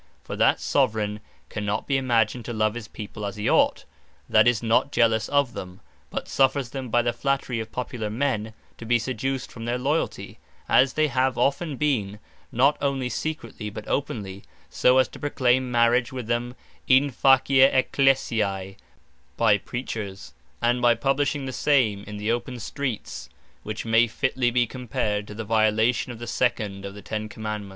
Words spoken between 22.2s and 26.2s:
open streets: which may fitly be compared to the violation of